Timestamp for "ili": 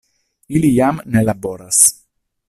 0.59-0.71